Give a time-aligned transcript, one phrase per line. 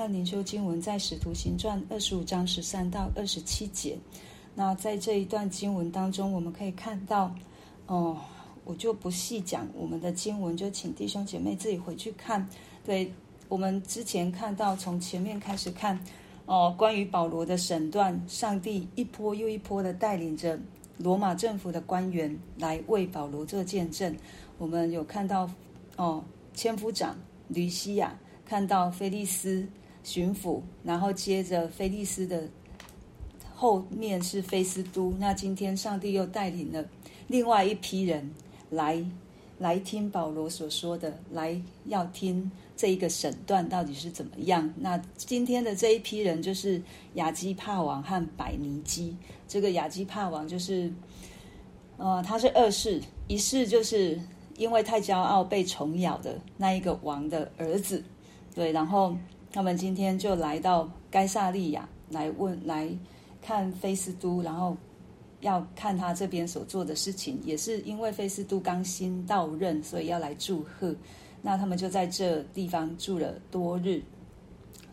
[0.00, 3.98] 看灵修经文，在使徒行传二十五章十三到二十七节。
[4.54, 7.30] 那在这一段经文当中，我们可以看到，
[7.84, 8.18] 哦，
[8.64, 12.48] 我就不细讲我们的经文，就请弟兄姐妹自己回去看。
[12.82, 13.12] 对，
[13.46, 16.02] 我们之前看到，从前面开始看，
[16.46, 20.58] 哦，关于保罗的审断，上帝一波又一波的带领着
[20.96, 24.16] 罗马政府的官员来为保罗做见证。
[24.56, 25.46] 我们有看到，
[25.96, 26.24] 哦，
[26.54, 27.14] 千夫长
[27.48, 28.18] 吕西亚。
[28.46, 29.64] 看到菲利斯
[30.02, 32.48] 巡抚，然后接着菲利斯的
[33.54, 35.12] 后面是菲斯都。
[35.18, 36.84] 那今天上帝又带领了
[37.28, 38.30] 另外一批人
[38.70, 39.04] 来
[39.58, 44.72] 来听保罗所说的，来要听这一个审断到底是怎么样。
[44.78, 46.82] 那今天的这一批人就是
[47.14, 49.14] 亚基帕王和百尼基。
[49.46, 50.90] 这个亚基帕王就是，
[51.98, 54.18] 呃，他是二世，一世就是
[54.56, 58.02] 因为太骄傲被虫咬的那一个王的儿子。
[58.54, 59.14] 对，然后
[59.52, 62.88] 他们今天就来到该撒利亚来问，来
[63.42, 64.76] 看菲斯都，然后
[65.40, 70.94] 要看他这边所做的事情，也是因为菲斯都刚新到任，所以要来祝贺。
[71.42, 74.02] 那他们就在这地方住了多日。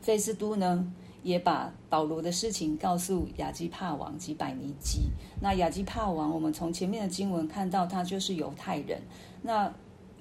[0.01, 5.09] 菲斯都呢，也把保罗的事情告诉亚基帕王及百尼基。
[5.41, 9.01] 那亚基帕王，我们从前面的经文看到，他就是犹太人。
[9.41, 9.71] 那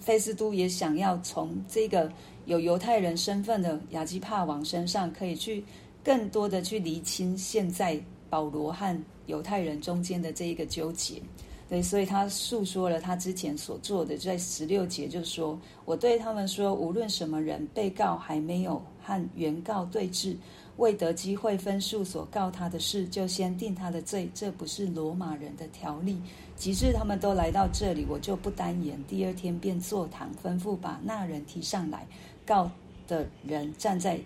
[0.01, 2.11] 菲斯都也想要从这个。
[2.47, 5.65] 有犹太人身份的亚基帕王身上，可以去
[6.05, 11.21] 更多的去厘清现在保罗和犹太人中间的这一个纠结。
[11.69, 20.37] 对，所以他诉说了他之前所做的，在十六节就说：“我对他们说，无论什么人，被告还没有和原告对质，
[20.77, 26.21] 未得机会分数所告他的事，就先定他的罪，这不是罗马人的条例。”
[26.57, 28.99] 及至他们都来到这里，我就不单言。
[29.07, 32.07] 第二天便坐堂，吩咐把那人提上来。
[32.47, 32.71] 告
[33.07, 34.19] 的人站在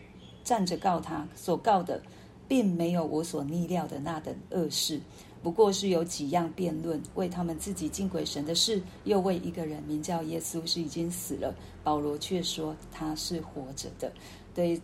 [0.44, 2.00] 站着告他，所告的
[2.46, 5.00] 并没有我所逆料的那等恶事，
[5.42, 11.52] 不过是有几样辩论，为他们自己敬鬼神的事，又为一个人名叫耶稣是已经死了，
[11.83, 14.12] 保罗却说他是活着的。
[14.55, 14.80] 对，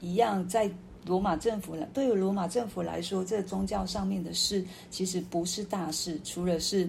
[0.00, 0.70] 一样在
[1.08, 6.88] 罗马政府呢，对于罗马政府来说，这宗教上面的事其实不是大事，除了是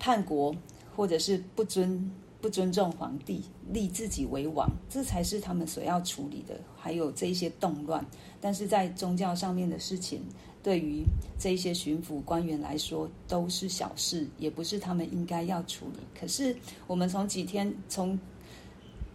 [0.00, 0.52] 叛国
[0.96, 2.10] 或者是不尊。
[2.38, 3.42] 不尊重皇帝，
[3.72, 6.54] 立自己为王，这才是他们所要处理的。
[6.76, 8.04] 还有这一些动乱，
[8.40, 10.22] 但是在宗教上面的事情，
[10.62, 11.02] 对于
[11.40, 15.98] 这些巡抚官员来说都是小事，也不是他们应该要处理。
[16.20, 16.54] 可是
[16.86, 18.16] 我们从几天，从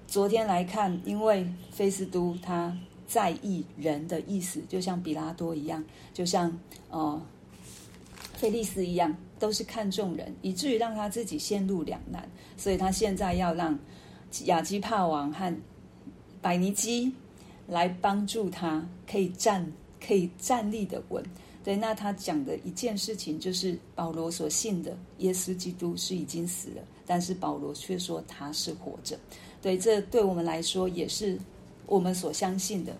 [0.07, 2.75] 昨天来看，因为菲斯都他
[3.11, 5.83] 在意人的意思，就像比拉多一样，
[6.13, 6.57] 就像
[6.89, 7.21] 呃。
[8.35, 12.27] 菲利斯一样，都是看重人，以至于让他自己陷入两难。
[12.57, 13.77] 所以他现在要让
[14.45, 15.55] 亚基帕王和
[16.41, 17.13] 百尼基
[17.67, 19.71] 来帮助他，可以站，
[20.03, 21.23] 可以站立的稳。
[21.63, 29.19] 对，那他讲的一件事情就是，保罗所信的耶稣基督是已经死了，但是保罗却说他是活着。
[29.61, 31.37] 对，这对我们来说也是
[31.91, 32.95] 我们所相信的，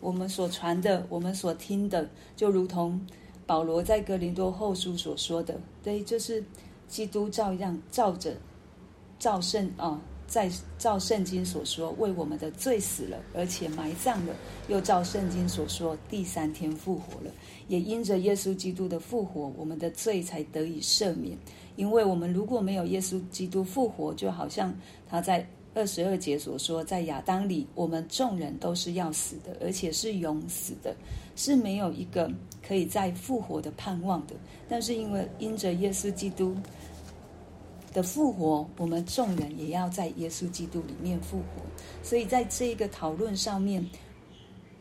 [0.00, 2.98] 我们所传的，我们所听的，就如同。
[3.46, 6.42] 保罗在哥林多后书所说的，对，就是
[6.88, 8.34] 基督照样照着
[9.18, 14.34] 照圣啊，在照圣经所说，为我们的罪死了，而且埋葬了，
[14.68, 17.30] 又照圣经所说，第三天复活了。
[17.68, 21.36] 也因着耶稣基督的复活，我们的罪才得以赦免。
[21.76, 24.74] 因为我们如果没有耶稣基督复活，就好像
[25.06, 30.94] 他在二十二节所说，在亚当里，我们众人都是要死的，而且是永死的，
[31.36, 32.30] 是没有一个。
[32.66, 34.34] 可以再复活的盼望的，
[34.68, 36.56] 但是因为因着耶稣基督
[37.92, 41.62] 的复活，我们众人也要在耶稣基督里面复活。
[42.02, 43.84] 所以在这个讨论上面。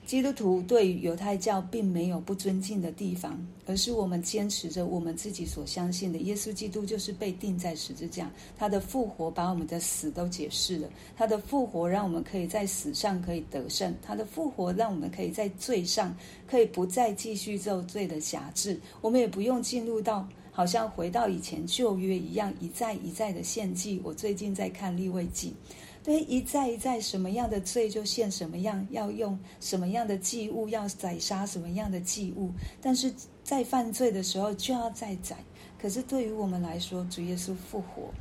[0.05, 6.19] 基督徒对犹太教并没有不尊敬的地方，而是我们坚持着我们自己所相信的。
[6.19, 10.89] 耶稣基督就是被钉在十字架，他的复活把我们的死都解释了。
[11.15, 18.79] 他的复活让我们可以在死上可以得胜，他的复活让我们可以在罪上可以不再继续受罪的辖制。
[19.01, 24.01] 我们也不用进入到好像回到以前旧约一样一再一再的献祭。
[24.03, 25.53] 我最近在看利未记。
[26.03, 32.51] 对，一再一再，什么样的罪就献什么样，要用什么样的祭物，要宰杀什么样的祭物。
[32.81, 35.37] 但是在犯罪的时候就要再宰。
[35.79, 38.11] 可是对于我们来说，主耶稣复活，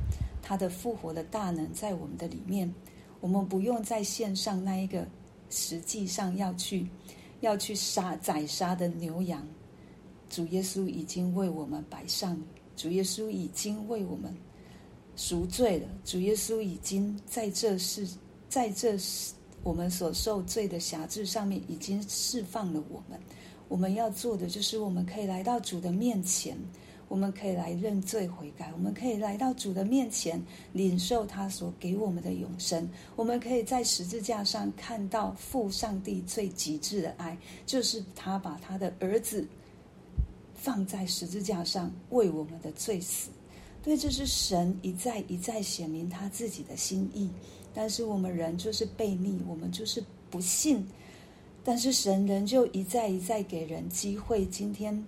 [0.41, 2.73] 他的复活的大能在我们的里面，
[3.19, 5.05] 我们不用再献上那一个
[5.49, 6.87] 实际上要去
[7.41, 9.45] 要去杀宰杀的牛羊。
[10.29, 12.41] 主耶稣已经为我们摆上，
[12.77, 14.33] 主耶稣已经为我们
[15.15, 18.07] 赎罪了，主耶稣已经在这世，
[18.49, 19.33] 在这世
[19.63, 23.19] 我们所受罪的辖制上面已经释放了我们。
[23.69, 26.55] 我们要做的就是，我们可以来到主的面前，
[27.07, 30.39] 我们可以来认罪悔改，我们可以来到主的面前，
[30.73, 32.87] 领受他所给我们的永生。
[33.15, 39.47] 我们可以在十字架上看到父上帝最极致的爱，就是他把他的儿子
[40.55, 43.29] 放在十字架上为我们的罪死。
[43.83, 47.29] 对，这是神一再一再显明他自己的心意。
[47.73, 50.01] 但是我们人就是悖逆，我们就是
[50.31, 50.87] 不信。
[51.65, 54.45] 但是神仍旧一再一再给人机会。
[54.45, 55.05] 今天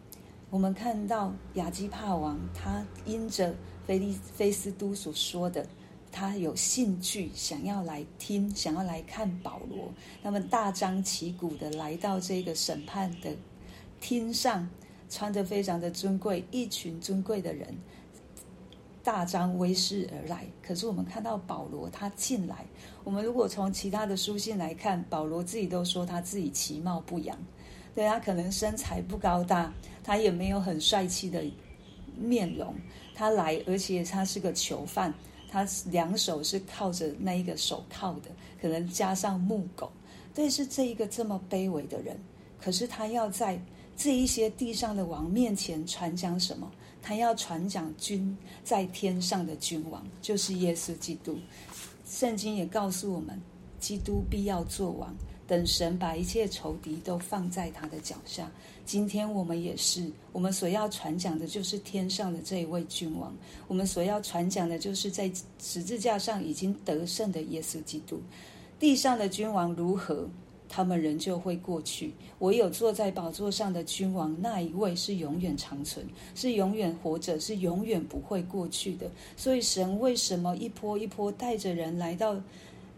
[0.49, 3.55] 我们看到亚基帕王，他因着
[3.87, 5.65] 菲利菲斯都所说的，
[6.11, 9.89] 他有兴趣想要来听，想要来看保罗。
[10.21, 13.33] 他们大张旗鼓的来到这个审判的
[14.01, 14.69] 厅上，
[15.09, 17.73] 穿着非常的尊贵，一群尊贵的人。
[19.05, 22.65] 大张威势而来，可是我们看到保罗他进来。
[23.03, 27.37] 我们如果从其他的书信来看，保罗自己都说他自己其貌不扬，
[27.93, 29.71] 对，他可能身材不高大，
[30.03, 31.43] 他也没有很帅气的
[32.17, 32.73] 面容。
[33.13, 35.13] 他来，而且他是个囚犯，
[35.51, 39.91] 他两手是靠着那一个手铐的，可能加上木狗。
[40.33, 42.19] 对，是这一个这么卑微的人，
[42.59, 43.61] 可是他要在
[43.95, 46.69] 这一些地上的王面前传讲什么？
[47.05, 51.37] 他要传讲君在天上的君王，就是耶稣基督。
[52.03, 53.39] 圣经也告诉我们，
[53.79, 55.15] 基督必要做王，
[55.45, 58.49] 等神把一切仇敌都放在他的脚下。
[58.87, 63.31] 今天我们也是，我们所要传讲的就是天上的这一位君王，
[63.67, 65.31] 我们所要传讲的就是在
[65.61, 68.19] 十字架上已经得胜的耶稣基督。
[68.79, 70.27] 地上的君王如何？
[70.75, 76.05] 他们仍旧会过去，唯有坐在宝座上的君王那一位是永远长存，
[76.35, 79.09] 是永远活着，是永远不会过去的。
[79.37, 82.35] 所以神为什么一波一波带着人来到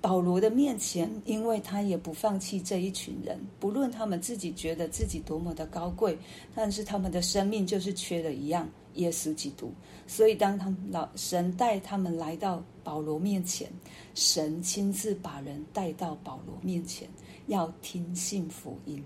[0.01, 1.07] 保罗的面前？
[1.25, 6.17] 因为他也不放弃这一群人，不论他们自己觉得自己多么的高贵，
[6.55, 9.71] 但是他们的生命就是缺了一样，耶稣基督。
[10.07, 13.69] 所以当他们老神带他们来到保罗面前，
[14.15, 17.07] 神亲自把人带到保罗面前。
[17.47, 19.03] 要听信福音，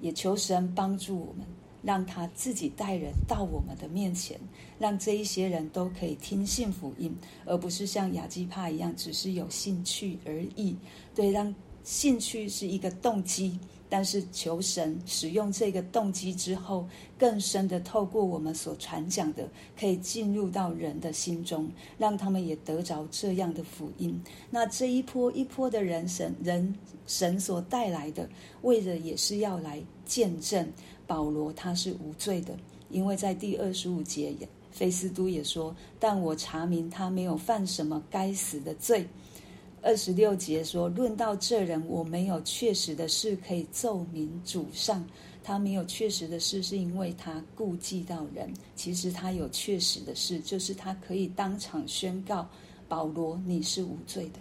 [0.00, 1.46] 也求神帮助我们，
[1.82, 4.38] 让他自己带人到我们的面前，
[4.78, 10.76] 让这一些人都可以听信福音，而不是像雅基帕一样，只是有兴趣而已。
[11.14, 13.58] 对，让兴趣是一个动机。
[13.88, 16.86] 但是求神使用这个动机之后，
[17.18, 19.48] 更深的透过我们所传讲的，
[19.78, 24.20] 可以进入到人的心中，让他们也得着这样的福音。
[24.50, 26.74] 那这一波一波的人神人
[27.06, 28.28] 神所带来的，
[28.62, 30.66] 为的也是要来见证
[31.06, 32.56] 保罗他是无罪的，
[32.90, 34.34] 因为在第二十五节，
[34.72, 39.06] 菲斯都也说：“但我查明他没有犯什么该死的罪。”
[39.86, 45.06] 二十六节说：“论到这人，我没有确实的事可以奏明主上。
[45.44, 48.52] 他没有确实的事，是因为他顾忌到人。
[48.74, 52.48] 其实他有确实的事，就是他可以当场宣告
[52.88, 54.40] 保罗你是无罪的。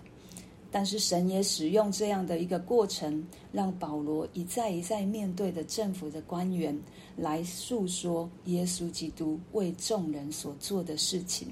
[0.71, 6.75] 但是神也使用这样的一个过程，让保罗一再一再面对的政府的官员
[7.15, 11.50] 来诉说耶稣基督为众人所做的事情。”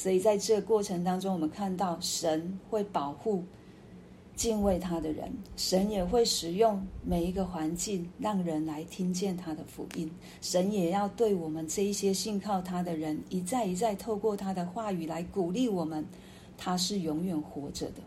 [0.00, 3.44] 所以在这个过程当中，我们看到神会保护
[4.34, 10.10] 敬畏他的人，神也会使用每一个环境，让人来听见他的福音。
[10.40, 16.02] 神也要对我们这一些信靠他的人，一再一再透过他的话语来鼓励我们。
[16.56, 18.00] 他是永远活着的，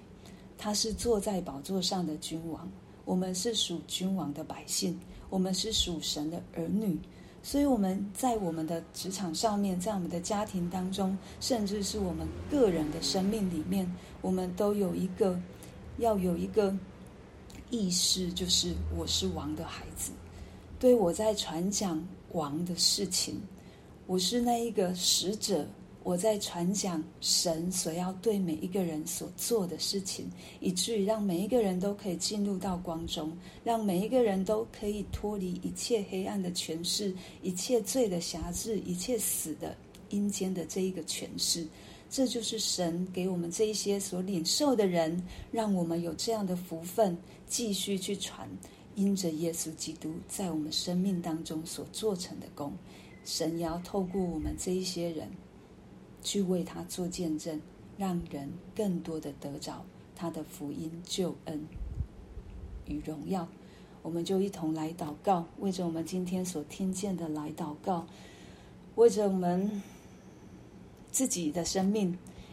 [0.58, 2.68] 他是坐在宝座上的君王。
[3.06, 6.98] 我们是属君王的百姓，我们是属神的儿女。
[7.46, 13.86] 所以我们在我们的职场上面，在我们的家庭当中，甚至是我们个人的生命里面，
[14.22, 15.38] 我们都有一个
[15.98, 16.74] 要有一个
[17.70, 20.14] 意识，就是我是王的孩子。
[20.80, 23.40] 对，我在传讲王的事情，
[24.08, 25.68] 我是那一个使者。
[26.04, 30.30] 我在传讲神所要对每一个人所做的事情，
[30.60, 33.32] 以至于让每一个人都可以进入到光中，
[33.64, 39.76] 让每一个人都可以脱离一切黑暗的权势、一切罪的辖制、一切死的
[40.10, 41.66] 阴间的这一个权势。
[42.10, 47.18] 这就是神给我们这一些所领受的人，让我们有这样的福分，
[47.48, 48.48] 继续去传，
[48.94, 52.74] 因着耶稣基督在我们生命当中所做成的功。
[53.26, 55.28] 神要透过我们这一些人。
[56.24, 57.62] 去为他做见证，
[57.98, 61.68] 让人更多的得着他的福音、救恩
[62.86, 63.48] 与荣耀。
[64.02, 68.06] 我们就一同来祷告，为着我们今天所听见的来祷告，
[68.96, 69.82] 为着我们
[71.12, 72.18] 自己的生命，